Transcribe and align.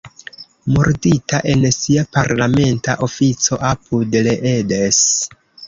Murdita 0.77 1.41
en 1.53 1.65
sia 1.75 2.07
parlamenta 2.17 2.97
ofico 3.11 3.61
apud 3.71 4.21
Leeds. 4.33 5.01